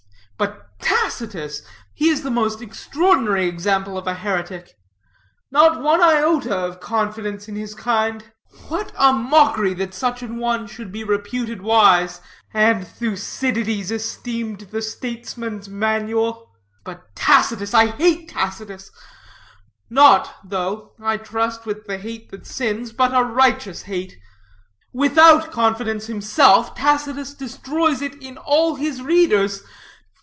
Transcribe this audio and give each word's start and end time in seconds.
But 0.37 0.79
Tacitus 1.03 1.61
he 1.93 2.09
is 2.09 2.23
the 2.23 2.31
most 2.31 2.61
extraordinary 2.63 3.47
example 3.47 3.95
of 3.95 4.07
a 4.07 4.15
heretic; 4.15 4.75
not 5.51 5.79
one 5.79 6.01
iota 6.01 6.55
of 6.55 6.79
confidence 6.79 7.47
in 7.47 7.55
his 7.55 7.75
kind. 7.75 8.25
What 8.69 8.91
a 8.97 9.13
mockery 9.13 9.75
that 9.75 9.93
such 9.93 10.23
an 10.23 10.37
one 10.37 10.65
should 10.65 10.91
be 10.91 11.03
reputed 11.03 11.61
wise, 11.61 12.21
and 12.55 12.87
Thucydides 12.87 13.89
be 13.89 13.95
esteemed 13.95 14.61
the 14.71 14.81
statesman's 14.81 15.69
manual! 15.69 16.49
But 16.83 17.13
Tacitus 17.15 17.75
I 17.75 17.87
hate 17.87 18.29
Tacitus; 18.29 18.89
not, 19.91 20.33
though, 20.43 20.93
I 20.99 21.17
trust, 21.17 21.67
with 21.67 21.85
the 21.85 21.99
hate 21.99 22.31
that 22.31 22.47
sins, 22.47 22.91
but 22.91 23.13
a 23.15 23.23
righteous 23.23 23.83
hate. 23.83 24.17
Without 24.91 25.51
confidence 25.51 26.07
himself, 26.07 26.73
Tacitus 26.73 27.35
destroys 27.35 28.01
it 28.01 28.15
in 28.23 28.39
all 28.39 28.73
his 28.75 29.03
readers. 29.03 29.61